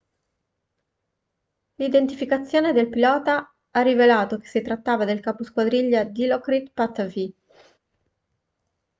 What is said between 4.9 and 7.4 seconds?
del capo squadriglia dilokrit pattavee